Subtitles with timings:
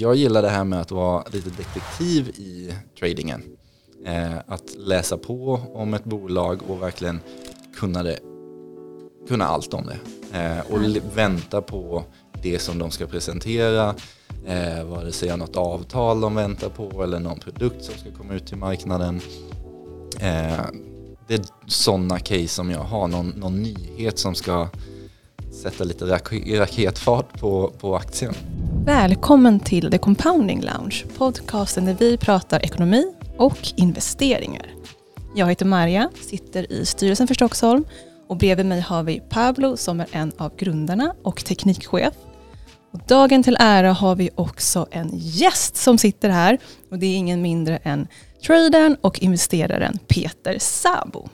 [0.00, 3.42] jag gillar det här med att vara lite detektiv i tradingen.
[4.04, 7.20] Eh, att läsa på om ett bolag och verkligen
[7.76, 8.18] kunna, det,
[9.28, 9.98] kunna allt om det.
[10.38, 10.80] Eh, och
[11.16, 12.04] vänta på
[12.42, 13.94] det som de ska presentera,
[14.46, 18.46] eh, vare sig något avtal de väntar på eller någon produkt som ska komma ut
[18.46, 19.20] till marknaden.
[20.20, 20.64] Eh,
[21.28, 24.68] det är sådana case som jag har, någon, någon nyhet som ska
[25.58, 28.34] sätta lite rak raketfart på, på aktien.
[28.84, 34.66] Välkommen till The Compounding Lounge, podcasten där vi pratar ekonomi och investeringar.
[35.34, 37.84] Jag heter Maria, sitter i styrelsen för Stockholm
[38.28, 42.14] och bredvid mig har vi Pablo som är en av grundarna och teknikchef.
[42.92, 46.58] Och dagen till ära har vi också en gäst som sitter här
[46.90, 48.06] och det är ingen mindre än
[48.46, 51.28] tradern och investeraren Peter Sabo.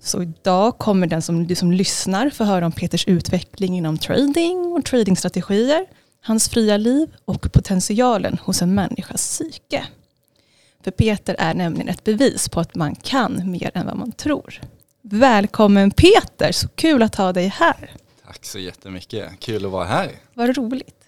[0.00, 4.58] Så idag kommer den som, du som lyssnar få höra om Peters utveckling inom trading
[4.58, 5.86] och tradingstrategier,
[6.20, 9.86] hans fria liv och potentialen hos en människas psyke.
[10.84, 14.60] För Peter är nämligen ett bevis på att man kan mer än vad man tror.
[15.02, 17.90] Välkommen Peter, så kul att ha dig här.
[18.26, 20.10] Tack så jättemycket, kul att vara här.
[20.34, 21.04] Vad roligt.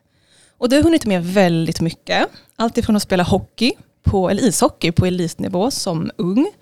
[0.59, 2.29] Och du har hunnit med väldigt mycket.
[2.57, 6.53] Allt ifrån att spela hockey, på, eller ishockey på elitnivå som ung,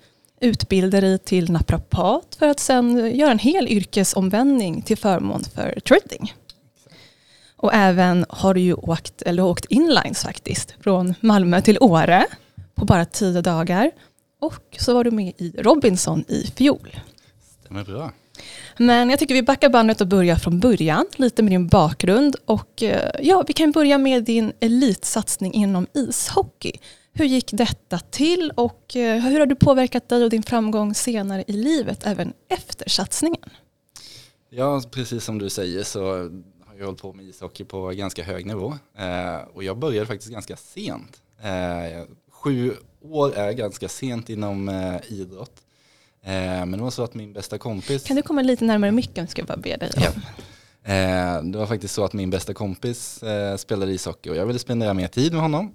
[0.41, 6.33] utbilda dig till naprapat för att sen göra en hel yrkesomvändning till förmån för trading.
[7.55, 12.25] Och även har du ju åkt, eller åkt inlines faktiskt, från Malmö till Åre
[12.75, 13.91] på bara tio dagar.
[14.41, 16.99] Och så var du med i Robinson i fjol.
[17.63, 18.11] Stämmer bra.
[18.77, 22.35] Men jag tycker vi backar bandet och börjar från början, lite med din bakgrund.
[22.45, 26.71] Och eh, ja, vi kan börja med din elitsatsning inom ishockey.
[27.19, 31.43] Hur gick detta till och eh, hur har du påverkat dig och din framgång senare
[31.47, 33.49] i livet, även efter satsningen?
[34.49, 36.05] Ja, precis som du säger så
[36.65, 38.73] har jag hållit på med ishockey på ganska hög nivå.
[38.97, 41.21] Eh, och jag började faktiskt ganska sent.
[41.41, 44.69] Eh, sju år är ganska sent inom
[45.07, 45.61] idrott.
[46.21, 48.03] men det var så att min bästa kompis...
[48.03, 50.11] Kan du komma lite närmare micken ska jag bara be dig ja.
[51.41, 53.23] Det var faktiskt så att min bästa kompis
[53.57, 55.73] spelade ishockey och jag ville spendera mer tid med honom.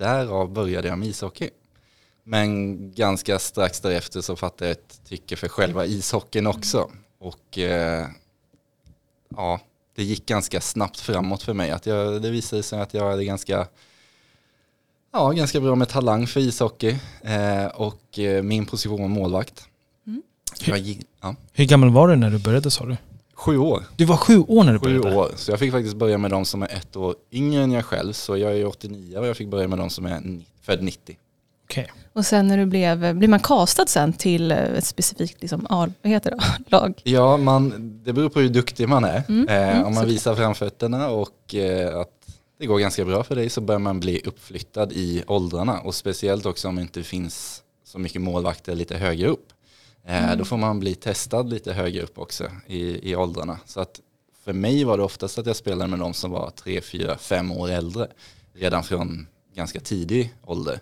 [0.00, 1.50] Därav började jag med ishockey.
[2.24, 6.90] Men ganska strax därefter så fattade jag ett tycke för själva ishockeyn också.
[7.18, 8.06] Och eh,
[9.36, 9.60] ja,
[9.94, 11.70] det gick ganska snabbt framåt för mig.
[11.70, 13.66] Att jag, det visade sig att jag hade ganska,
[15.12, 16.96] ja, ganska bra med talang för ishockey.
[17.22, 19.68] Eh, och eh, min position var målvakt.
[20.06, 20.22] Mm.
[20.60, 21.34] Hur, ja.
[21.52, 22.96] hur gammal var du när du började sa du?
[23.40, 23.84] Sju år.
[23.96, 25.10] Du var sju år när du började?
[25.10, 25.30] Sju år.
[25.36, 28.12] Så jag fick faktiskt börja med de som är ett år yngre än jag själv.
[28.12, 31.16] Så jag är 89 och jag fick börja med de som är född 90.
[31.64, 31.86] Okay.
[32.12, 36.30] Och sen när du blev, blir man castad sen till ett specifikt liksom, vad heter
[36.30, 37.00] det, lag?
[37.04, 37.72] Ja, man,
[38.04, 39.22] det beror på hur duktig man är.
[39.28, 42.08] Mm, eh, mm, om man visar framfötterna och eh, att
[42.58, 45.80] det går ganska bra för dig så börjar man bli uppflyttad i åldrarna.
[45.80, 49.46] Och speciellt också om det inte finns så mycket målvakter lite högre upp.
[50.04, 50.38] Eh, mm.
[50.38, 53.58] Då får man bli testad lite högre upp också i, i åldrarna.
[53.66, 54.00] Så att
[54.44, 57.52] för mig var det oftast att jag spelade med de som var tre, fyra, fem
[57.52, 58.08] år äldre.
[58.54, 60.80] Redan från ganska tidig ålder.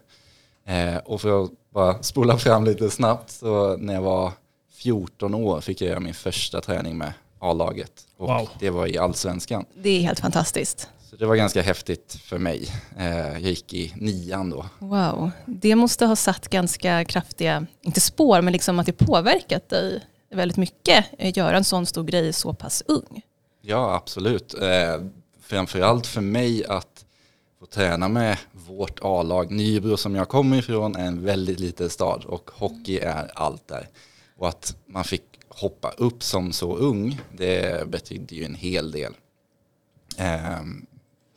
[0.64, 4.32] Eh, och för att bara spola fram lite snabbt så när jag var
[4.72, 7.92] 14 år fick jag göra min första träning med A-laget.
[8.16, 8.48] Och wow.
[8.60, 9.64] det var i allsvenskan.
[9.74, 10.88] Det är helt fantastiskt.
[11.18, 12.68] Det var ganska häftigt för mig.
[12.98, 14.66] Eh, jag gick i nian då.
[14.78, 20.04] Wow, det måste ha satt ganska kraftiga, inte spår, men liksom att det påverkat dig
[20.30, 21.04] väldigt mycket.
[21.12, 23.22] att eh, Göra en sån stor grej så pass ung.
[23.62, 24.54] Ja, absolut.
[24.54, 25.02] Eh,
[25.42, 27.04] framförallt för mig att
[27.60, 29.50] få träna med vårt A-lag.
[29.50, 33.88] Nybro som jag kommer ifrån är en väldigt liten stad och hockey är allt där.
[34.36, 39.14] Och att man fick hoppa upp som så ung, det betydde ju en hel del.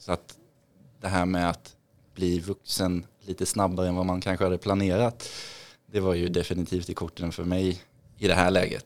[0.02, 0.38] Så att
[1.02, 1.76] det här med att
[2.16, 5.30] bli vuxen lite snabbare än vad man kanske hade planerat,
[5.92, 7.82] det var ju definitivt i korten för mig
[8.18, 8.86] i det här läget.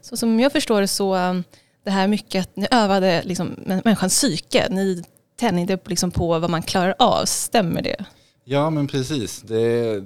[0.00, 1.44] Så som jag förstår det så, um,
[1.84, 5.04] det här mycket att ni övade liksom människans psyke, ni
[5.36, 8.04] tänjde liksom på vad man klarar av, stämmer det?
[8.44, 10.00] Ja men precis, det,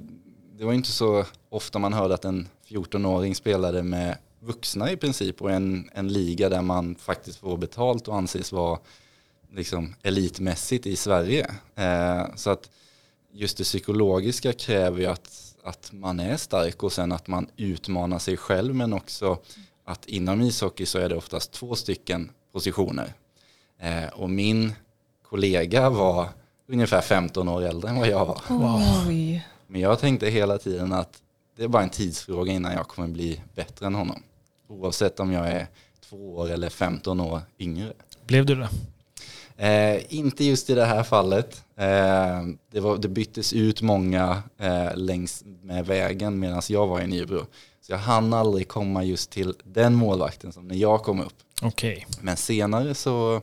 [0.58, 5.42] det var inte så ofta man hörde att en 14-åring spelade med vuxna i princip
[5.42, 8.78] och en, en liga där man faktiskt får betalt och anses vara
[9.52, 11.50] liksom elitmässigt i Sverige.
[11.74, 12.70] Eh, så att
[13.32, 18.18] just det psykologiska kräver ju att, att man är stark och sen att man utmanar
[18.18, 19.38] sig själv men också
[19.84, 23.12] att inom ishockey så är det oftast två stycken positioner.
[23.78, 24.72] Eh, och min
[25.28, 26.28] kollega var
[26.66, 28.40] ungefär 15 år äldre än vad jag var.
[28.48, 28.80] Wow.
[29.66, 31.22] Men jag tänkte hela tiden att
[31.56, 34.22] det är bara en tidsfråga innan jag kommer bli bättre än honom.
[34.68, 35.66] Oavsett om jag är
[36.00, 37.92] två år eller 15 år yngre.
[38.26, 38.68] Blev du det?
[39.60, 41.64] Eh, inte just i det här fallet.
[41.76, 47.06] Eh, det, var, det byttes ut många eh, längs med vägen medan jag var i
[47.06, 47.46] Nybro.
[47.80, 51.34] Så jag hann aldrig komma just till den målvakten som när jag kom upp.
[51.62, 52.02] Okay.
[52.20, 53.42] Men senare så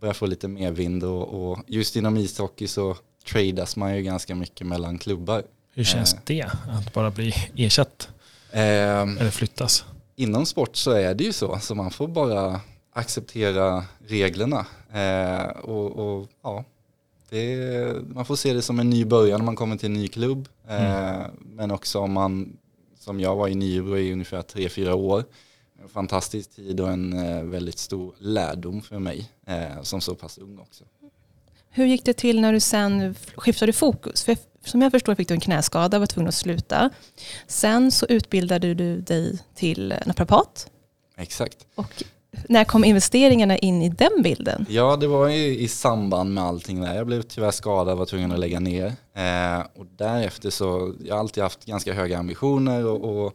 [0.00, 2.96] började jag få lite mer vind och, och just inom ishockey så
[3.26, 5.42] tradas man ju ganska mycket mellan klubbar.
[5.74, 6.20] Hur känns eh.
[6.24, 8.08] det att bara bli ersatt?
[8.50, 8.60] Eh,
[9.00, 9.84] Eller flyttas?
[10.16, 12.60] Inom sport så är det ju så, så man får bara
[13.00, 14.66] acceptera reglerna.
[14.92, 16.64] Eh, och, och, ja,
[17.30, 20.08] det, man får se det som en ny början när man kommer till en ny
[20.08, 20.48] klubb.
[20.68, 21.30] Eh, mm.
[21.42, 22.56] Men också om man,
[22.98, 25.24] som jag var i Nybro i ungefär tre fyra år,
[25.82, 30.38] en fantastisk tid och en eh, väldigt stor lärdom för mig eh, som så pass
[30.38, 30.84] ung också.
[31.70, 34.22] Hur gick det till när du sen skiftade fokus?
[34.24, 36.90] För som jag förstår fick du en knäskada och var tvungen att sluta.
[37.46, 40.70] Sen så utbildade du dig till naprapat.
[41.16, 41.66] Exakt.
[41.74, 42.04] Och
[42.48, 44.66] när kom investeringarna in i den bilden?
[44.68, 46.94] Ja, det var i, i samband med allting där.
[46.94, 48.86] Jag blev tyvärr skadad och var tvungen att lägga ner.
[49.14, 53.34] Eh, och därefter så, jag har alltid haft ganska höga ambitioner och, och,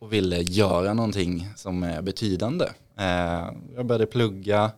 [0.00, 2.64] och ville göra någonting som är betydande.
[2.98, 4.70] Eh, jag började plugga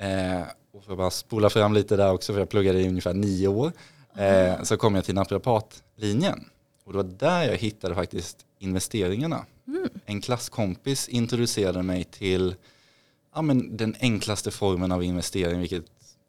[0.00, 0.42] eh,
[0.74, 3.48] och för att bara spola fram lite där också, för jag pluggade i ungefär nio
[3.48, 3.72] år,
[4.16, 6.44] eh, så kom jag till naprapatlinjen.
[6.84, 9.46] Och det var där jag hittade faktiskt investeringarna.
[9.66, 9.88] Mm.
[10.06, 12.54] En klasskompis introducerade mig till
[13.34, 15.84] ja, men den enklaste formen av investering, vilket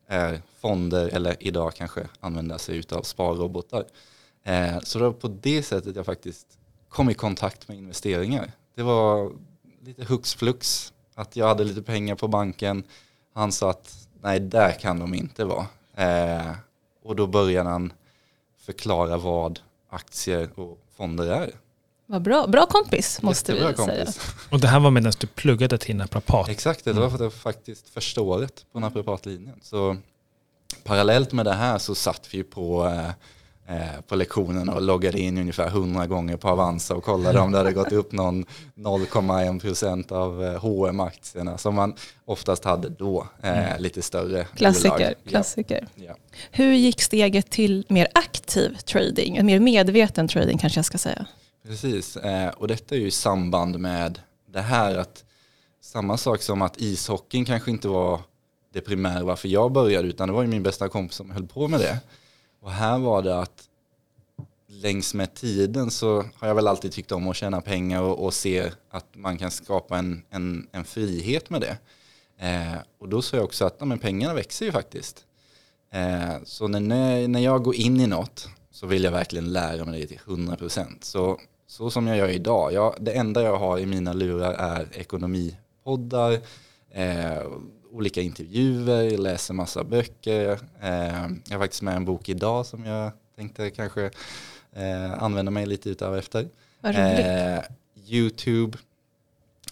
[0.07, 3.86] är fonder eller idag kanske använda sig av sparrobotar.
[4.44, 6.48] Eh, så det var på det sättet jag faktiskt
[6.90, 8.52] kom i kontakt med investeringar.
[8.75, 9.31] Det var
[9.81, 12.84] lite hux flux, att jag hade lite pengar på banken.
[13.34, 15.68] Han sa att nej, där kan de inte vara.
[15.96, 16.51] Eh,
[17.04, 17.94] och då började han
[18.58, 19.60] förklara vad
[19.90, 21.51] aktier och fonder är.
[22.07, 24.16] Vad bra, bra kompis måste Jättebra vi kompis.
[24.16, 24.25] säga.
[24.50, 26.50] Och det här var medan du pluggade till naprapat?
[26.50, 29.60] Exakt, det var för det faktiskt första året på naprapatlinjen.
[29.62, 29.98] Så
[30.84, 33.10] parallellt med det här så satt vi på eh,
[33.75, 37.57] eh på lektionerna och loggade in ungefär 100 gånger på Avanza och kollade om det
[37.57, 43.81] hade gått upp någon 0,1% av H&M-aktierna eh, som man oftast hade då, eh, mm.
[43.81, 44.90] lite större Klassiker.
[44.90, 45.13] Bolag.
[45.28, 45.88] klassiker.
[45.96, 46.04] Ja.
[46.08, 46.16] Ja.
[46.51, 51.25] Hur gick steget till mer aktiv trading, mer medveten trading kanske jag ska säga?
[51.68, 55.24] Precis, eh, och detta är ju i samband med det här att
[55.82, 58.22] samma sak som att ishockeyn kanske inte var
[58.74, 61.68] det primära varför jag började utan det var ju min bästa kompis som höll på
[61.68, 62.00] med det.
[62.62, 63.70] Och här var det att
[64.68, 68.34] längs med tiden så har jag väl alltid tyckt om att tjäna pengar och, och
[68.34, 71.78] se att man kan skapa en, en, en frihet med det.
[72.38, 75.26] Eh, och då sa jag också att men pengarna växer ju faktiskt.
[75.92, 80.02] Eh, så när, när jag går in i något så vill jag verkligen lära mig
[80.02, 80.88] det till 100%.
[81.02, 82.74] Så så som jag gör idag.
[82.74, 86.40] Jag, det enda jag har i mina lurar är ekonomipoddar,
[86.92, 87.44] eh,
[87.92, 90.60] olika intervjuer, läser massa böcker.
[90.82, 94.12] Eh, jag har faktiskt med en bok idag som jag tänkte kanske
[94.74, 96.50] eh, använda mig lite utav efter.
[96.84, 97.64] Eh,
[98.08, 98.78] YouTube,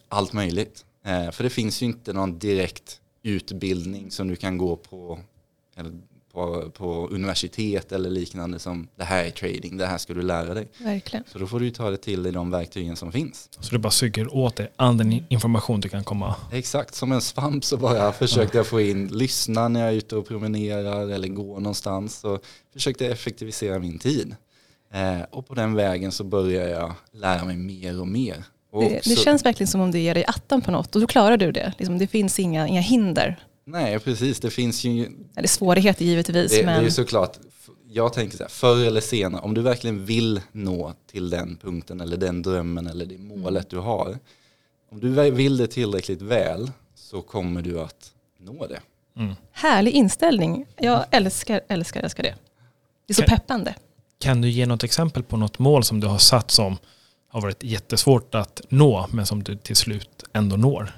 [0.10, 0.86] allt möjligt.
[1.04, 5.20] Eh, för det finns ju inte någon direkt utbildning som du kan gå på
[5.76, 5.92] eller
[6.34, 10.54] på, på universitet eller liknande som det här är trading, det här ska du lära
[10.54, 10.68] dig.
[10.78, 11.26] Verkligen.
[11.32, 13.50] Så då får du ta det till i de verktygen som finns.
[13.60, 16.36] Så du bara suger åt dig all den information du kan komma?
[16.52, 20.16] Exakt, som en svamp så bara försökte jag få in, lyssna när jag är ute
[20.16, 22.20] och promenerar eller går någonstans.
[22.20, 22.40] Så
[22.74, 24.36] försökte jag effektivisera min tid.
[24.94, 28.44] Eh, och på den vägen så börjar jag lära mig mer och mer.
[28.72, 31.08] Och det, det känns verkligen som om du ger dig attan på något och då
[31.08, 31.74] klarar du det.
[31.78, 34.40] Liksom, det finns inga, inga hinder Nej, precis.
[34.40, 35.10] Det finns ju...
[35.36, 36.52] Eller svårigheter givetvis.
[36.52, 36.74] Det, men...
[36.74, 37.38] det är ju såklart,
[37.90, 42.02] jag tänker så här, förr eller senare, om du verkligen vill nå till den punkten
[42.02, 43.66] eller den drömmen eller det målet mm.
[43.70, 44.20] du har.
[44.92, 48.80] Om du vill det tillräckligt väl så kommer du att nå det.
[49.18, 49.36] Mm.
[49.52, 50.66] Härlig inställning.
[50.78, 52.36] Jag älskar, älskar, älskar det.
[53.06, 53.76] Det är så kan, peppande.
[54.20, 56.78] Kan du ge något exempel på något mål som du har satt som
[57.28, 60.92] har varit jättesvårt att nå men som du till slut ändå når?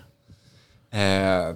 [0.91, 1.55] Eh,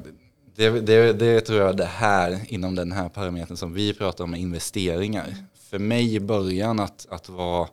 [0.60, 4.36] det, det, det tror jag det här, inom den här parametern som vi pratar om
[4.36, 5.36] investeringar.
[5.54, 7.68] För mig i början att, att vara,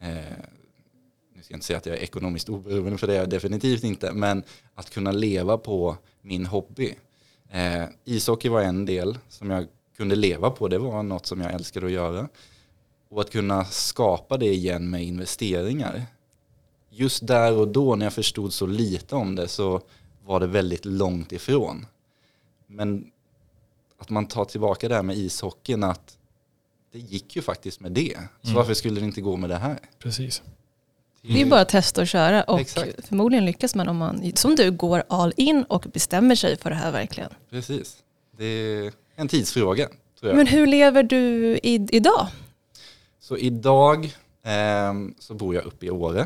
[0.00, 0.14] eh,
[1.34, 3.84] nu ska jag inte säga att jag är ekonomiskt oberoende för det är jag definitivt
[3.84, 4.42] inte, men
[4.74, 6.94] att kunna leva på min hobby.
[7.50, 11.52] Eh, ishockey var en del som jag kunde leva på, det var något som jag
[11.52, 12.28] älskade att göra.
[13.08, 16.02] Och att kunna skapa det igen med investeringar.
[16.90, 19.80] Just där och då när jag förstod så lite om det så
[20.24, 21.86] var det väldigt långt ifrån.
[22.68, 23.10] Men
[23.98, 26.18] att man tar tillbaka det här med ishockeyn att
[26.92, 28.18] det gick ju faktiskt med det.
[28.42, 28.56] Så mm.
[28.56, 29.78] varför skulle det inte gå med det här?
[29.98, 30.42] Precis.
[31.22, 33.08] Det är bara att testa och köra och Exakt.
[33.08, 36.76] förmodligen lyckas man om man, som du, går all in och bestämmer sig för det
[36.76, 37.30] här verkligen.
[37.50, 37.96] Precis.
[38.36, 39.88] Det är en tidsfråga
[40.20, 40.36] tror jag.
[40.36, 42.26] Men hur lever du i, idag?
[43.20, 44.04] Så idag
[44.42, 46.20] eh, så bor jag uppe i Åre.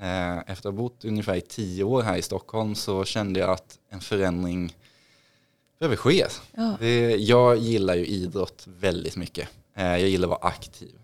[0.00, 3.50] Eh, efter att ha bott ungefär i tio år här i Stockholm så kände jag
[3.50, 4.74] att en förändring
[5.78, 6.26] behöver ske.
[6.56, 6.76] Ja.
[6.80, 9.48] Det, jag gillar ju idrott väldigt mycket.
[9.76, 10.98] Eh, jag gillar att vara aktiv.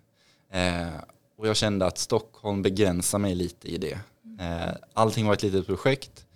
[0.50, 0.88] Eh,
[1.36, 3.98] och jag kände att Stockholm begränsar mig lite i det.
[4.40, 6.26] Eh, allting var ett litet projekt.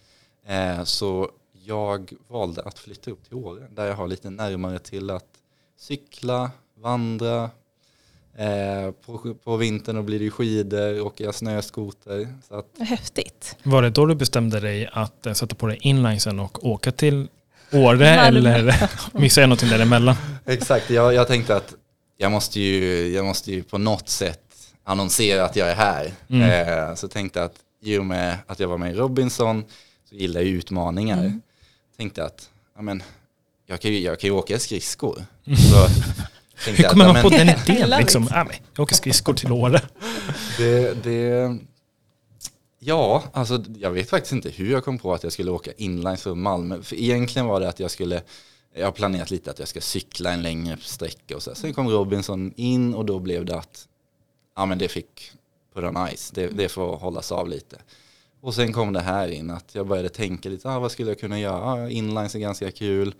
[0.46, 5.10] Eh, så jag valde att flytta upp till Åre där jag har lite närmare till
[5.10, 5.28] att
[5.76, 7.50] cykla, vandra.
[8.36, 12.34] Eh, på, på vintern då blir det skidor, åka snöskoter.
[12.48, 13.56] Så att, Häftigt.
[13.62, 17.28] Var det då du bestämde dig att sätta på dig inlinesen och åka till
[17.72, 18.74] Åre eller
[19.18, 20.16] missade jag någonting däremellan?
[20.46, 21.74] exakt, jag, jag tänkte att
[22.16, 24.40] jag måste, ju, jag måste ju på något sätt
[24.84, 26.12] annonsera att jag är här.
[26.28, 26.68] Mm.
[26.88, 29.64] Eh, så tänkte att i och med att jag var med i Robinson
[30.08, 31.18] så gillar jag utmaningar.
[31.18, 31.40] Mm.
[31.96, 33.02] Tänkte att ja, men,
[33.66, 35.24] jag, kan ju, jag kan ju åka skridskor.
[35.56, 37.90] Så Hur kommer att, man på den I idén?
[37.98, 38.24] Liksom?
[38.24, 38.30] it.
[38.32, 39.80] Ja, men, jag åker skridskor till Åre.
[40.58, 41.56] Det, det,
[42.78, 46.22] ja, alltså jag vet faktiskt inte hur jag kom på att jag skulle åka inlines
[46.22, 46.82] från Malmö.
[46.82, 48.22] För egentligen var det att jag skulle,
[48.74, 51.54] jag har planerat lite att jag ska cykla en längre sträcka och så.
[51.54, 53.88] Sen kom Robinson in och då blev det att,
[54.56, 55.32] ja men det fick
[55.74, 57.76] put on ice, det, det får hållas av lite.
[58.40, 61.20] Och sen kom det här in att jag började tänka lite, ah, vad skulle jag
[61.20, 61.64] kunna göra?
[61.64, 63.14] Ah, inlines är ganska kul.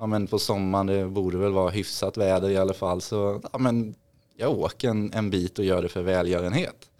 [0.00, 3.00] Ja men på sommaren det borde väl vara hyfsat väder i alla fall.
[3.00, 3.94] Så ja, men
[4.36, 6.90] jag åker en, en bit och gör det för välgörenhet.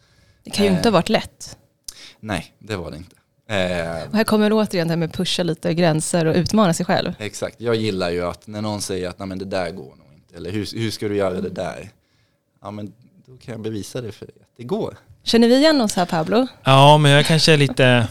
[0.43, 1.59] Det kan ju inte ha varit lätt.
[2.21, 3.17] Nej, det var det inte.
[3.47, 7.13] Eh, Och här kommer återigen det här med pusha lite gränser och utmana sig själv.
[7.19, 10.07] exakt, jag gillar ju att när någon säger att Nej, men det där går nog
[10.15, 11.91] inte, eller hur, hur ska du göra det där?
[12.63, 12.93] Ja men
[13.27, 14.97] då kan jag bevisa det för dig, att det går.
[15.23, 16.47] Känner vi igen oss här Pablo?
[16.65, 18.09] Ja, men jag kanske är lite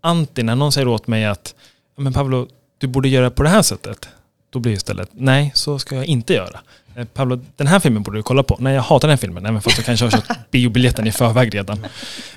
[0.00, 1.54] anti när någon säger åt mig att
[1.96, 4.08] "Ja, men Pablo, du borde göra på det här sättet.
[4.50, 6.60] Då blir det istället, nej, så ska jag inte göra.
[6.96, 8.56] Eh, Pablo, den här filmen borde du kolla på.
[8.60, 11.54] Nej, jag hatar den här filmen, även fast jag kanske har köpt biobiljetten i förväg
[11.54, 11.86] redan.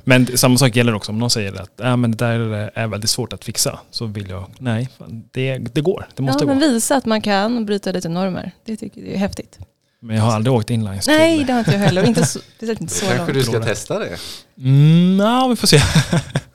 [0.03, 2.39] Men samma sak gäller också om någon säger att ja, men det där
[2.73, 3.79] är väldigt svårt att fixa.
[3.91, 4.89] Så vill jag, nej,
[5.31, 6.07] det, det går.
[6.15, 6.59] Det måste Ja, gå.
[6.59, 8.51] men visa att man kan bryta lite normer.
[8.65, 9.59] Det tycker jag är häftigt.
[9.99, 11.47] Men jag har aldrig åkt inlines Nej, till...
[11.47, 12.03] det har inte jag heller.
[12.03, 13.33] Inte så, det är inte så Kanske långt.
[13.33, 14.17] du ska testa det.
[14.57, 15.81] Mm, ja, vi får se.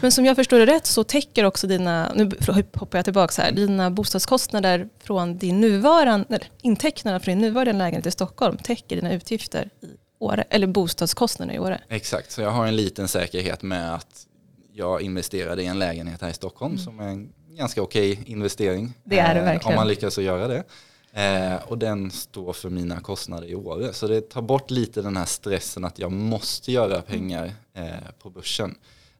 [0.00, 2.30] Men som jag förstår det rätt så täcker också dina, nu
[2.74, 8.10] hoppar jag tillbaka här, dina bostadskostnader från din nuvarande, intäkterna från din nuvarande lägenhet i
[8.10, 9.86] Stockholm täcker dina utgifter i
[10.18, 11.80] Åre, eller bostadskostnader i Åre.
[11.88, 14.26] Exakt, så jag har en liten säkerhet med att
[14.72, 18.80] jag investerade i en lägenhet här i Stockholm som är en ganska okej investering.
[18.80, 18.92] Mm.
[19.04, 19.72] Det är det eh, verkligen.
[19.72, 20.64] Om man lyckas att göra det.
[21.12, 23.92] Eh, och den står för mina kostnader i Åre.
[23.92, 27.84] Så det tar bort lite den här stressen att jag måste göra pengar eh,
[28.22, 28.74] på börsen.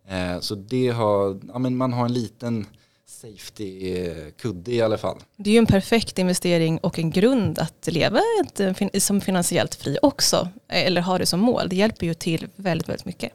[0.08, 2.66] Eh, så det har, ja, men man har en liten
[3.06, 5.18] safety-kudde i alla fall.
[5.36, 9.74] Det är ju en perfekt investering och en grund att leva ett, eh, som finansiellt
[9.74, 11.68] fri också, eller ha det som mål.
[11.68, 13.32] Det hjälper ju till väldigt, väldigt mycket.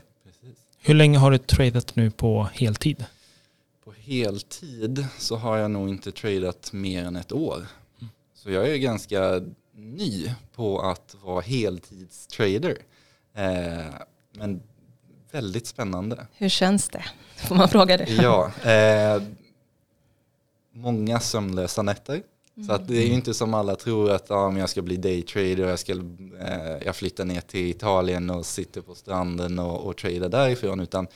[0.81, 3.05] Hur länge har du tradat nu på heltid?
[3.83, 7.67] På heltid så har jag nog inte tradat mer än ett år.
[8.33, 9.41] Så jag är ganska
[9.75, 12.77] ny på att vara heltidstrader.
[13.33, 13.93] Eh,
[14.33, 14.61] men
[15.31, 16.27] väldigt spännande.
[16.37, 17.05] Hur känns det?
[17.35, 18.09] Får man fråga det?
[18.09, 19.21] Ja, eh,
[20.71, 22.21] många sömnlösa nätter.
[22.67, 24.97] Så att det är ju inte som alla tror att ja, men jag ska bli
[24.97, 29.87] daytrader och jag, ska, eh, jag flyttar ner till Italien och sitter på stranden och,
[29.87, 30.79] och tradar därifrån.
[30.79, 31.07] Utan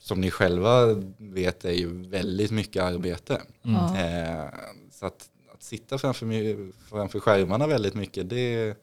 [0.00, 3.42] som ni själva vet är ju väldigt mycket arbete.
[3.62, 3.98] Ja.
[3.98, 4.44] Eh,
[4.92, 8.74] så att, att sitta framför, framför skärmarna väldigt mycket, det,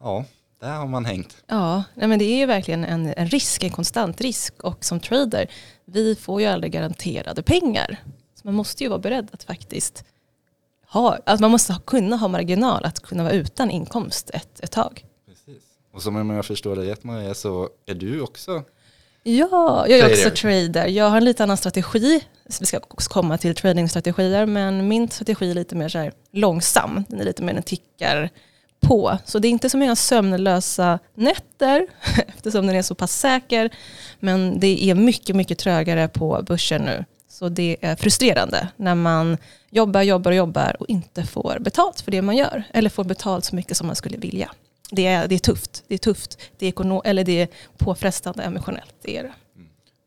[0.00, 0.24] ja,
[0.64, 1.36] där har man hängt.
[1.46, 4.62] Ja, nej men det är ju verkligen en, en risk, en konstant risk.
[4.62, 5.46] Och som trader,
[5.84, 8.02] vi får ju aldrig garanterade pengar.
[8.34, 10.04] Så man måste ju vara beredd att faktiskt
[10.88, 15.04] ha, att man måste kunna ha marginal att kunna vara utan inkomst ett, ett tag.
[15.26, 15.62] Precis.
[15.92, 18.64] Och som om jag förstår det rätt Maria så är du också
[19.26, 20.86] Ja, jag är också Trader.
[20.86, 22.24] Jag har en lite annan strategi.
[22.60, 27.04] Vi ska också komma till tradingstrategier, men min strategi är lite mer så här långsam.
[27.08, 28.30] Den är lite mer den tickar
[28.84, 29.18] på.
[29.24, 31.86] Så det är inte så många sömnlösa nätter,
[32.28, 33.70] eftersom den är så pass säker.
[34.20, 37.04] Men det är mycket, mycket trögare på börsen nu.
[37.28, 39.36] Så det är frustrerande när man
[39.70, 42.62] jobbar, jobbar och jobbar och inte får betalt för det man gör.
[42.72, 44.50] Eller får betalt så mycket som man skulle vilja.
[44.90, 45.84] Det är, det är tufft.
[45.88, 46.38] Det är tufft.
[46.58, 47.48] Det är, ekono- eller det är
[47.78, 48.94] påfrestande emotionellt.
[49.02, 49.32] Det är det.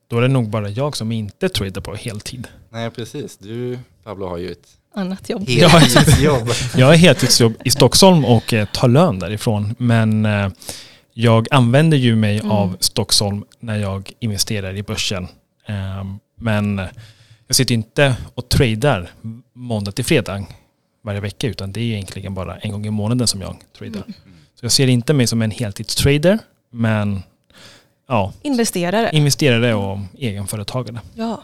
[0.09, 2.47] Då är det nog bara jag som inte tradar på heltid.
[2.69, 3.37] Nej, precis.
[3.37, 5.49] Du, Pablo, har ju ett Annat jobb.
[5.49, 6.49] Heltidsjobb.
[6.77, 9.75] Jag har heltidsjobb i Stockholm och eh, tar lön därifrån.
[9.77, 10.49] Men eh,
[11.13, 12.51] jag använder ju mig Mm.
[12.51, 15.27] av Stockholm när jag investerar i börsen.
[15.67, 16.03] Eh,
[16.39, 16.77] men
[17.47, 19.09] jag sitter inte och tradar
[19.53, 20.45] måndag till fredag.
[21.03, 24.01] varje vecka utan det är egentligen bara en gång i månaden som jag tradar.
[24.01, 24.13] Mm.
[24.59, 26.39] Så jag ser inte mig som en heltidstrader
[26.71, 27.21] men
[28.07, 29.09] ja, Investerare.
[29.13, 30.99] investerare och egenföretagare.
[31.15, 31.41] ja.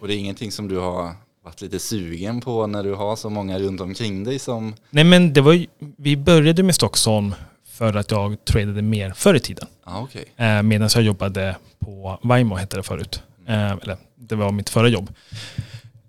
[0.00, 1.12] Och det är ingenting som du har
[1.44, 4.74] varit lite sugen på när du har så många runt omkring dig som...
[4.90, 7.34] Nej men det var ju, vi började med Stockholm
[7.66, 9.66] för att jag tradade mer förr i tiden.
[9.86, 10.24] Ja, okej.
[10.36, 13.22] Eh, medan jag jobbade på Vaimo hette det förut.
[13.46, 15.10] Eh, eller det var mitt förra jobb.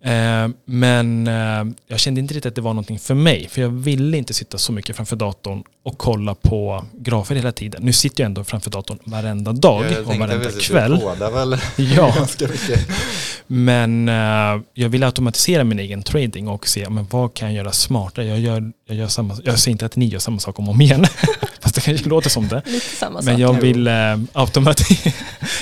[0.06, 3.48] Eh, men eh, jag kände inte riktigt att det var någonting för mig.
[3.50, 7.84] För jag ville inte sitta så mycket framför datorn och kolla på grafer hela tiden.
[7.84, 11.00] Nu sitter jag ändå framför datorn varenda dag Jag och varenda kväll.
[11.00, 11.58] Kodar väl
[11.96, 12.16] Ja,
[13.48, 17.72] men eh, jag vill automatisera min egen trading och se men vad kan jag göra
[17.72, 18.26] smartare.
[18.26, 20.74] Jag, gör, jag, gör samma, jag säger inte att ni gör samma sak om och
[20.74, 21.06] om igen,
[21.60, 22.62] fast det kanske låter som det.
[22.66, 23.26] Lite samma sak.
[23.26, 23.94] Men jag vill, eh,
[24.34, 25.14] automati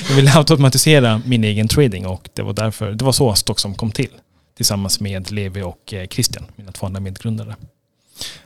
[0.09, 3.91] jag vill automatisera min egen trading och det var därför, det var så Stockholm kom
[3.91, 4.09] till.
[4.55, 7.55] Tillsammans med Levi och eh, Christian, mina två andra medgrundare.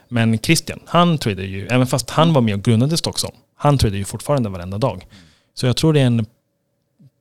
[0.08, 3.98] Men Christian, han tradade ju, även fast han var med och grundade Stockholm, han tradade
[3.98, 5.06] ju fortfarande varenda dag.
[5.54, 6.26] Så jag tror det är en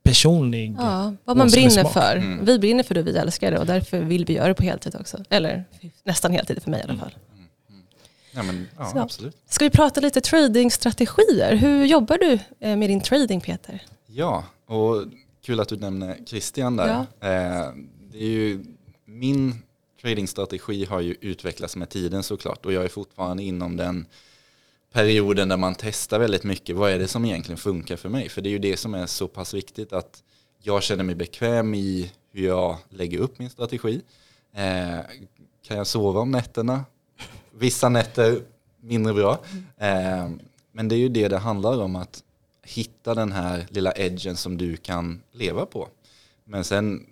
[0.04, 0.76] personlig...
[0.80, 1.94] Ja, vad man brinner smak.
[1.94, 2.16] för.
[2.16, 2.46] Mm.
[2.46, 4.96] Vi brinner för det, vi älskar det och därför vill vi göra det på heltid
[5.00, 5.24] också.
[5.30, 5.64] Eller
[6.04, 7.16] nästan heltid för mig i alla fall.
[8.32, 9.00] Ja, men, ja, Så.
[9.00, 9.38] absolut.
[9.50, 11.56] Ska vi prata lite tradingstrategier?
[11.56, 13.82] Hur jobbar du eh, med din trading Peter?
[14.08, 15.04] Ja, och
[15.46, 16.90] kul att du nämner Christian där.
[16.90, 17.06] Eh,
[18.12, 18.66] det är ju,
[19.20, 19.56] min
[20.02, 24.06] tradingstrategi har ju utvecklats med tiden såklart och jag är fortfarande inom den
[24.92, 26.76] perioden där man testar väldigt mycket.
[26.76, 28.30] Vad är det som egentligen funkar för mig?
[28.30, 30.24] För det är ju det som är så pass viktigt att
[30.64, 34.02] jag känner mig bekväm i hur jag lägger upp min strategi.
[34.54, 35.00] Eh,
[35.68, 36.86] kan jag sova om nätterna?
[37.52, 38.42] Vissa nätter
[38.82, 39.40] mindre bra.
[39.78, 40.30] Eh,
[40.72, 42.24] men det är ju det det handlar om att
[42.64, 45.88] hitta den här lilla edgen som du kan leva på.
[46.46, 47.06] Men sen,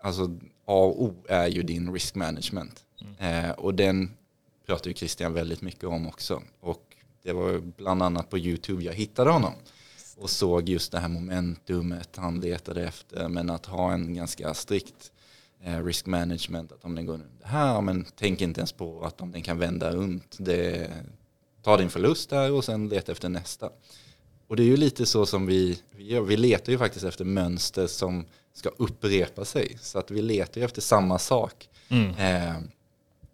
[0.00, 0.22] alltså
[0.64, 2.84] A och O är ju din risk management.
[3.18, 4.10] Eh, och den
[4.66, 6.42] pratar ju Christian väldigt mycket om också.
[6.60, 9.52] Och det var bland annat på YouTube jag hittade honom.
[10.16, 13.28] Och såg just det här momentumet han letade efter.
[13.28, 15.12] Men att ha en ganska strikt
[15.62, 16.72] eh, risk management.
[16.72, 19.58] Att om den går under här, men tänk inte ens på att om den kan
[19.58, 20.36] vända runt.
[20.38, 20.90] Det,
[21.62, 23.70] ta din förlust där och sen leta efter nästa.
[24.50, 26.20] Och det är ju lite så som vi, vi gör.
[26.20, 29.78] Vi letar ju faktiskt efter mönster som ska upprepa sig.
[29.80, 31.68] Så att vi letar ju efter samma sak.
[31.88, 32.10] Mm.
[32.10, 32.62] Eh,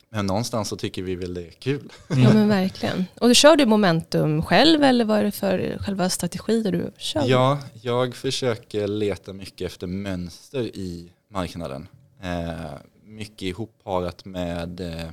[0.08, 1.92] men någonstans så tycker vi väl det är kul.
[2.08, 3.04] Ja men verkligen.
[3.20, 7.24] Och du kör du momentum själv eller vad är det för själva strategier du kör?
[7.26, 11.88] Ja, jag försöker leta mycket efter mönster i marknaden.
[12.22, 12.70] Eh,
[13.04, 15.10] mycket ihopparat med, eh,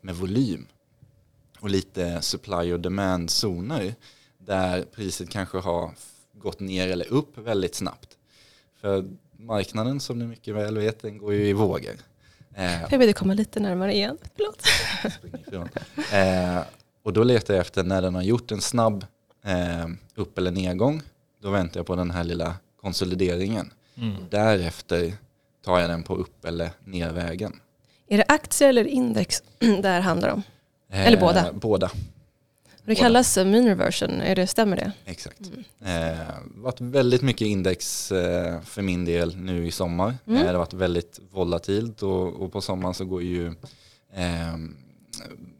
[0.00, 0.66] med volym
[1.60, 3.94] och lite supply och demand-zoner
[4.44, 5.90] där priset kanske har
[6.34, 8.08] gått ner eller upp väldigt snabbt.
[8.80, 9.04] För
[9.36, 11.94] marknaden som ni mycket väl vet, den går ju i vågor.
[12.54, 14.18] Eh, Jag vill komma lite närmare igen.
[14.36, 14.62] Förlåt.
[16.12, 16.62] Eh,
[17.02, 19.04] och då letar jag efter när den har gjort en snabb
[19.44, 21.02] eh, upp eller nedgång.
[21.42, 23.72] Då väntar jag på den här lilla konsolideringen.
[23.96, 24.16] Mm.
[24.30, 25.12] Därefter
[25.64, 27.60] tar jag den på upp eller nervägen.
[28.08, 30.42] Är det aktier eller index det här handlar om?
[30.90, 31.52] Eh, Eller båda?
[31.52, 31.90] Båda,
[32.84, 33.68] Det kallas mean
[34.20, 34.92] är det, stämmer det?
[35.04, 35.40] exakt.
[35.80, 36.18] Mm.
[36.18, 40.14] Eh, varit väldigt mycket index eh, för min del nu i sommar.
[40.26, 40.38] Mm.
[40.38, 43.46] Eh, det har varit väldigt volatilt och, och på sommaren så går ju
[44.14, 44.56] eh,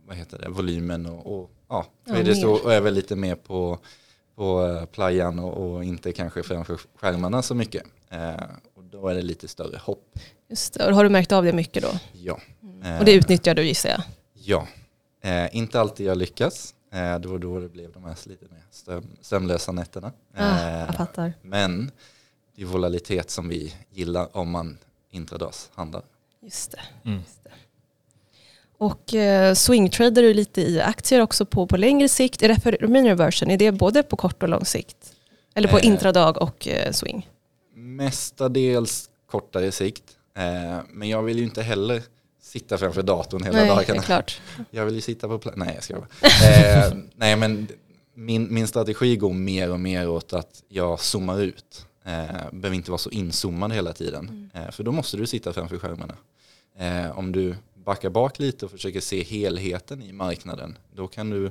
[0.07, 2.43] vad heter det, volymen och, och ja, Ja, traders mer.
[2.45, 3.79] då och är väl lite mer på,
[4.37, 7.83] på eh, playan och, och inte kanske framför skärmarna så mycket.
[8.11, 8.35] Eh,
[8.77, 10.19] och då är det lite större hopp.
[10.49, 10.87] Just det.
[10.87, 11.91] Och har du märkt av det mycket då?
[12.13, 12.41] Ja.
[12.85, 14.03] Eh, Och det utnyttjar du gissar jag?
[14.35, 14.67] Ja,
[15.31, 16.75] eh, inte alltid jag lyckas.
[16.93, 20.13] Eh, det var då det blev de här lite mer söm, sömnlösa nätterna.
[20.37, 21.33] Ah, Eh, jag fattar.
[21.43, 21.91] men
[22.57, 24.79] det är volatilitet som vi gillar om man
[25.11, 26.03] intradas handlar.
[26.41, 26.81] Just det.
[27.05, 27.19] Mm.
[27.19, 27.51] Just det.
[28.79, 32.43] Och eh, swingtrader du lite i aktier också på, på längre sikt.
[32.43, 35.15] Är det för reversion, är det både på kort och lång sikt?
[35.55, 35.87] Eller på Eh.
[35.87, 37.29] intradag och eh, swing?
[37.75, 40.05] Mestadels kortare sikt.
[40.37, 42.03] Eh, men jag vill ju inte heller
[42.43, 44.03] sitta framför datorn hela Nej, dagarna.
[44.03, 44.41] klart.
[44.71, 45.57] Jag vill ju sitta på plats.
[45.57, 47.69] Nej, jag ska eh, Nej, men
[48.15, 51.87] min, min strategi går mer och mer åt att jag zoomar ut.
[52.05, 54.51] Eh, behöver inte vara så inzoomad hela tiden.
[54.55, 56.15] Eh, för då måste du sitta framför skärmarna.
[56.79, 61.51] Eh, om du backar bak lite och försöker se helheten i marknaden, då kan du,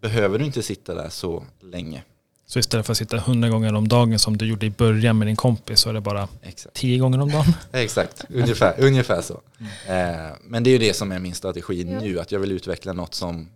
[0.00, 2.02] behöver du inte sitta där så länge.
[2.46, 5.28] Så istället för att sitta hundra gånger om dagen som du gjorde i början med
[5.28, 6.76] din kompis så är det bara Exakt.
[6.76, 7.52] tio gånger om dagen.
[7.72, 9.40] Exakt, ungefär, ungefär så.
[9.86, 10.14] Mm.
[10.26, 12.92] Eh, men det är ju det som är min strategi nu, att jag vill utveckla
[12.92, 13.48] något som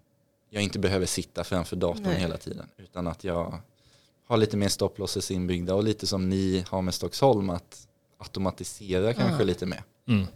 [0.51, 2.20] jag inte behöver sitta framför datorn Nej.
[2.20, 2.66] hela tiden.
[2.79, 3.61] Utan att jag
[4.29, 9.44] har lite mer stopplosses inbyggda och lite som ni har med Stockholm, att automatisera kanske
[9.44, 9.83] lite mer.
[10.09, 10.27] Mm.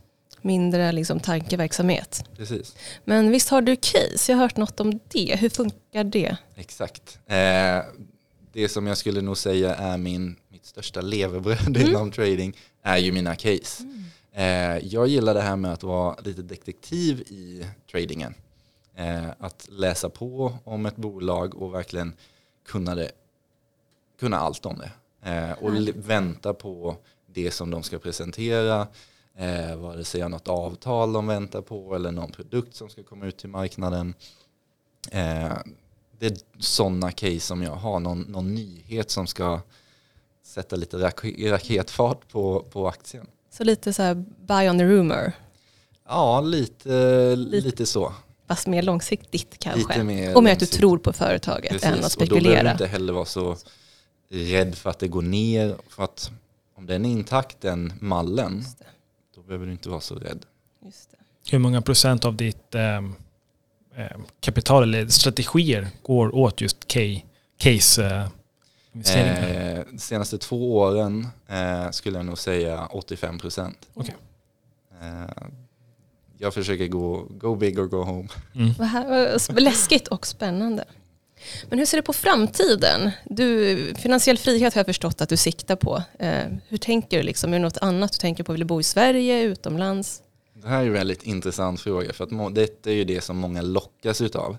[0.43, 2.25] Mindre liksom tankeverksamhet.
[2.37, 2.77] Precis.
[3.05, 4.33] Men visst har du case?
[4.33, 5.37] Jag har hört något om det.
[5.39, 6.37] Hur funkar det?
[6.57, 7.19] Exakt.
[7.27, 7.37] Eh,
[8.53, 13.13] det som jag skulle nog säga är min, mitt största levebröd inom trading är ju
[13.13, 13.83] mina case.
[14.33, 18.35] Eh, jag gillar det här med att vara lite detektiv i tradingen.
[18.95, 22.13] Eh, att läsa på om ett bolag och verkligen
[22.67, 23.11] kunna, det,
[24.21, 24.91] kunna allt om det.
[25.31, 28.87] Eh, och l- vänta på det som de ska presentera.
[29.37, 33.37] Eh, vare sig något avtal de väntar på eller någon produkt som ska komma ut
[33.37, 34.15] till marknaden.
[36.23, 38.01] Eh, det är sådana case som jag har.
[38.01, 39.61] Någon, någon nyhet som ska
[40.45, 43.27] sätta lite rak- raketfart på, på aktien.
[43.51, 44.15] Så lite så här
[44.47, 45.33] buy on the rumor,
[46.09, 48.13] Ja, lite, lite så.
[48.49, 49.89] fast mer långsiktigt kanske.
[49.89, 52.41] Lite mer och med att du tror på företaget än att Och då behöver du
[52.41, 52.73] spekulera.
[52.73, 53.57] inte heller vara så
[54.29, 55.77] rädd för att det går ner.
[55.89, 56.31] För att
[56.75, 58.65] om den är intakt, den mallen,
[59.35, 60.47] då behöver du inte vara så rädd.
[60.85, 61.17] Just det.
[61.51, 63.15] Hur många procent av ditt ehm,
[64.41, 66.89] kapital eller strategier går åt just
[67.59, 68.29] case eh,
[68.93, 69.79] investeringar?
[69.79, 73.77] Eh, de senaste två åren eh, skulle jag nog säga 85 procent.
[73.95, 74.17] Okej.
[75.01, 75.47] Eh,
[76.39, 78.29] jag försöker gå go big or go home.
[78.55, 78.75] Mm.
[79.49, 80.85] Vad läskigt och spännande.
[81.69, 83.11] Men hur ser du på framtiden?
[83.25, 86.03] Du, finansiell frihet har jag förstått att du siktar på.
[86.19, 87.23] Eh, hur tänker du?
[87.23, 87.53] Liksom?
[87.53, 88.53] Är det något annat du tänker på?
[88.53, 90.23] Vill du bo i Sverige, utomlands?
[90.63, 93.63] Det här är en väldigt intressant fråga för att detta är ju det som många
[93.63, 94.57] lockas utav.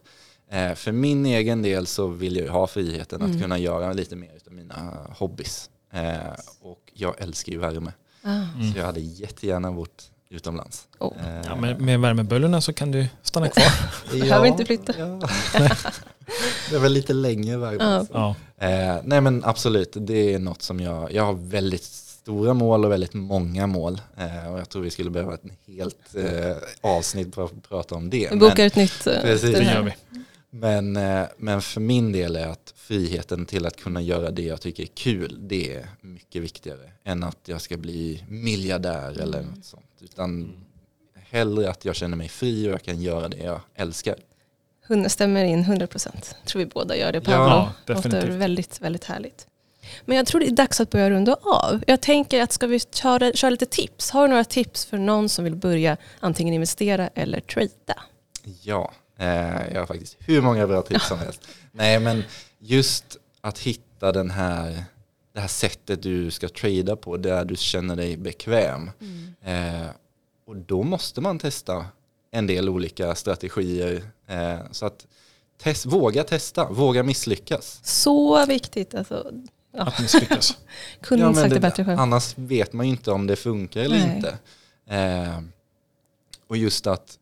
[0.52, 3.36] Eh, för min egen del så vill jag ju ha friheten Mm.
[3.36, 5.70] att kunna göra lite mer av mina hobbys.
[5.94, 6.18] Eh,
[6.62, 7.92] och jag älskar ju värme.
[8.24, 8.30] Ah.
[8.56, 8.74] Mm.
[8.74, 10.88] Så jag hade jättegärna bort utomlands.
[11.00, 11.14] Oh.
[11.28, 13.66] Eh, Ja, med, med värmeböljorna så kan du stanna kvar.
[14.20, 14.94] Behöver inte flytta.
[15.00, 15.20] Ja.
[16.70, 17.78] det väl lite längre värme.
[18.14, 18.36] Ja.
[18.60, 19.02] Ja.
[19.04, 21.84] Nej men absolut, det är något som jag, jag har väldigt
[22.24, 24.02] stora mål och väldigt många mål.
[24.18, 28.10] Eh, och jag tror vi skulle behöva ett helt eh, avsnitt för att prata om
[28.10, 28.18] det.
[28.18, 29.08] Vi Men- bokar ett nytt.
[29.08, 29.52] eh, Precis.
[29.58, 29.94] Det gör vi.
[30.50, 34.62] Men, eh, men för min del är att friheten till att kunna göra det jag
[34.62, 39.52] tycker är kul, det är mycket viktigare än att jag ska bli miljardär eller Mm.
[39.56, 39.86] något sånt.
[40.02, 40.54] Utan
[41.30, 44.16] hellre att jag känner mig fri och jag kan göra det jag älskar.
[44.88, 46.36] Hund- stämmer in 100 procent.
[46.46, 47.34] Tror vi båda gör det Pablo.
[47.38, 48.34] Ja, Låter definitivt.
[48.42, 49.48] väldigt, väldigt härligt.
[50.06, 51.84] Men jag tror det är dags att börja runda av.
[51.88, 54.10] Jag tänker att ska vi köra, köra lite tips?
[54.10, 58.04] Har du några tips för någon som vill börja antingen investera eller trada?
[58.62, 59.28] Ja, eh,
[59.74, 61.48] jag har faktiskt hur många bra tips som helst.
[61.72, 62.24] Nej men
[62.60, 64.84] just att hitta den här,
[65.34, 68.92] det här sättet du ska trada på där du känner dig bekväm.
[69.42, 69.88] Eh,
[70.46, 71.86] och då måste man testa
[72.32, 74.04] en del olika strategier.
[74.28, 75.08] Eh, så att
[75.58, 77.80] test, våga testa, våga misslyckas.
[77.84, 78.96] Så viktigt.
[78.96, 79.32] Alltså,
[79.74, 80.58] Att misslyckas.
[81.02, 82.00] kunde Ja, inte sagt det det- bättre själv.
[82.00, 84.16] Annars vet man ju inte om det funkar eller Nej.
[84.16, 84.38] inte.
[84.88, 85.40] Eh,
[86.48, 87.20] och just att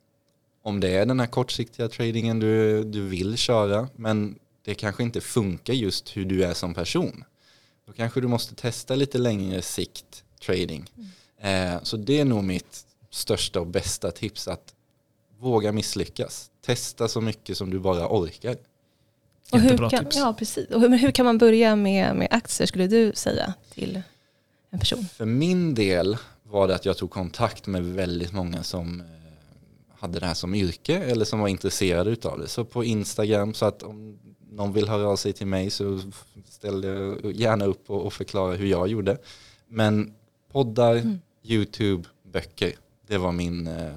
[0.63, 4.35] om det är den här kortsiktiga tradingen du, du vill köra men
[4.65, 7.23] det kanske inte funkar just hur du är som person.
[7.87, 10.91] Då kanske du måste testa lite längre sikt trading.
[11.41, 11.75] Mm.
[11.75, 14.73] Eh, så det är nog mitt största och bästa tips att
[15.39, 16.51] våga misslyckas.
[16.65, 18.55] Testa så mycket som du bara orkar.
[19.51, 20.15] Och hur kan, tips.
[20.17, 20.69] ja, precis.
[20.69, 24.01] Och hur, men hur kan man börja med, med aktier skulle du säga till
[24.69, 25.05] en person?
[25.05, 29.05] För min del var det att jag tog kontakt med väldigt många som eh,
[29.99, 32.47] hade det här som yrke eller som var intresserade utav det.
[32.47, 34.19] Så på Instagram så att om
[34.51, 35.99] någon vill höra av sig till mig så
[36.49, 39.17] ställer jag gärna upp och, och förklarar hur jag gjorde.
[39.67, 40.13] Men
[40.51, 41.19] poddar, Mm.
[41.43, 42.71] YouTube, böcker,
[43.07, 43.95] det var min eh,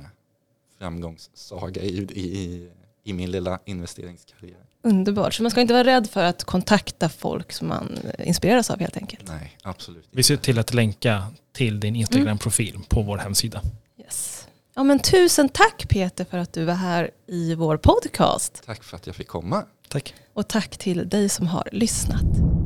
[0.78, 2.68] framgångssaga i, i,
[3.04, 4.56] i min lilla investeringskarriär.
[4.82, 5.34] Underbart.
[5.34, 8.80] Så man ska inte vara rädd för att kontakta folk som man eh, inspireras av
[8.80, 9.28] helt enkelt.
[9.28, 13.60] Nej, absolut Vi ser till att länka till din Instagram-profil på vår hemsida.
[14.00, 14.46] Yes.
[14.74, 18.62] Ja, men tusen tack Peter för att du var här i vår podcast.
[18.66, 19.64] Tack för att jag fick komma.
[19.88, 20.14] Tack.
[20.32, 22.63] Och tack till dig som har lyssnat.